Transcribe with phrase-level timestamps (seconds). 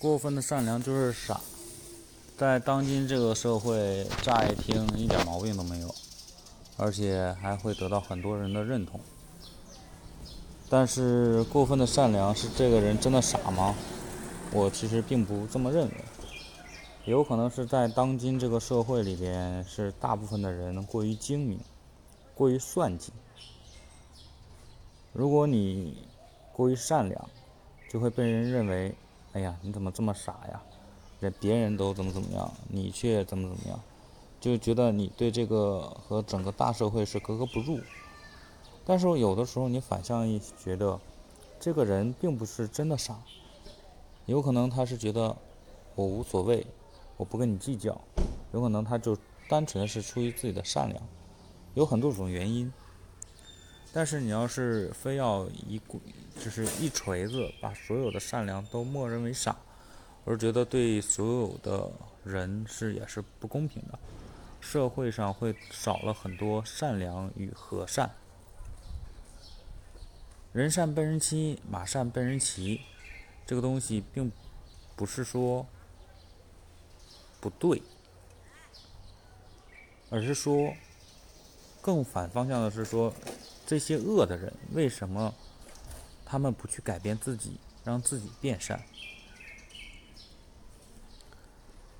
[0.00, 1.40] 过分的善良就是傻，
[2.36, 5.92] 在当今这个社会，乍一听一点毛病都没有，
[6.76, 9.00] 而且还会得到很多人的认同。
[10.70, 13.74] 但是，过分的善良是这个人真的傻吗？
[14.52, 15.94] 我其实并不这么认为。
[17.04, 21.58] 有可能是在当今这个社会里边，是大部分的人过于精明，
[22.36, 23.12] 过于算计。
[25.12, 26.06] 如果你
[26.52, 27.28] 过于善良，
[27.90, 28.94] 就会被人认为，
[29.32, 30.62] 哎呀，你怎么这么傻呀？
[31.20, 33.80] 人别人都怎么怎么样，你却怎么怎么样，
[34.40, 37.80] 就觉得你对这个和整个大社会是格格不入。
[38.84, 40.98] 但是有的时候你反向一觉得，
[41.60, 43.20] 这个人并不是真的傻，
[44.26, 45.36] 有可能他是觉得
[45.94, 46.66] 我无所谓。
[47.16, 48.00] 我不跟你计较，
[48.52, 49.18] 有可能他就
[49.48, 51.02] 单纯的是出于自己的善良，
[51.74, 52.72] 有很多种原因。
[53.92, 55.80] 但是你要是非要一
[56.38, 59.56] 就是一锤子把所有的善良都默认为傻，
[60.24, 61.90] 我是觉得对所有的
[62.24, 63.98] 人是也是不公平的，
[64.60, 68.14] 社会上会少了很多善良与和善。
[70.52, 72.80] 人善被人欺，马善被人骑，
[73.46, 74.30] 这个东西并
[74.96, 75.66] 不是说。
[77.40, 77.80] 不对，
[80.10, 80.74] 而是说，
[81.80, 83.14] 更反方向的是说，
[83.68, 85.34] 这些恶的人为什么
[86.24, 88.82] 他们不去改变自己，让自己变善？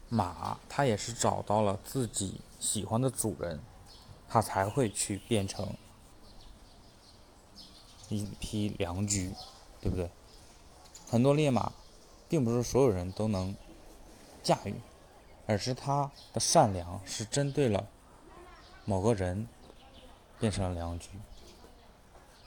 [0.09, 3.61] 马，它也是找到了自己喜欢的主人，
[4.31, 5.77] 它才会去变成
[8.09, 9.35] 一匹良驹，
[9.79, 10.11] 对不对？
[11.07, 11.75] 很多烈马，
[12.31, 13.55] 并不是所有人都能
[14.43, 14.75] 驾驭。
[15.47, 17.87] 而是他的善良是针对了
[18.87, 19.47] 某个人，
[20.41, 21.09] 变成了良驹。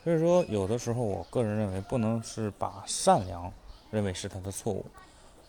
[0.04, 3.52] 所以说，有的时候，我个人认为，不能是把善良
[3.92, 4.84] 认为是他的错误，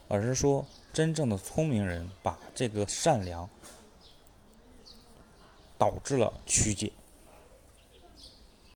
[0.08, 3.48] 而是说，真正的聪明人把这个善良
[5.78, 6.92] 导致了曲解。